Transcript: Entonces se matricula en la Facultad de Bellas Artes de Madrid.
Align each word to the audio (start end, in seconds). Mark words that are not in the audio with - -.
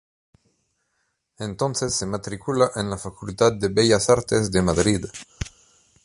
Entonces 1.37 1.93
se 1.93 2.07
matricula 2.07 2.71
en 2.75 2.89
la 2.89 2.97
Facultad 2.97 3.53
de 3.53 3.69
Bellas 3.69 4.09
Artes 4.09 4.49
de 4.51 4.63
Madrid. 4.63 5.05